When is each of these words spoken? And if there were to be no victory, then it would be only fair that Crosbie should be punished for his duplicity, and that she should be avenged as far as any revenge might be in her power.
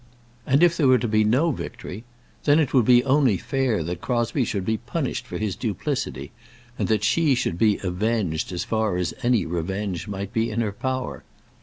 And 0.47 0.63
if 0.63 0.75
there 0.75 0.87
were 0.87 0.97
to 0.97 1.07
be 1.07 1.23
no 1.23 1.51
victory, 1.51 2.05
then 2.45 2.57
it 2.57 2.73
would 2.73 2.85
be 2.85 3.03
only 3.03 3.37
fair 3.37 3.83
that 3.83 4.01
Crosbie 4.01 4.45
should 4.45 4.65
be 4.65 4.77
punished 4.77 5.27
for 5.27 5.37
his 5.37 5.55
duplicity, 5.55 6.31
and 6.79 6.87
that 6.87 7.03
she 7.03 7.35
should 7.35 7.59
be 7.59 7.77
avenged 7.83 8.51
as 8.51 8.63
far 8.63 8.97
as 8.97 9.13
any 9.21 9.45
revenge 9.45 10.07
might 10.07 10.33
be 10.33 10.49
in 10.49 10.61
her 10.61 10.71
power. 10.71 11.23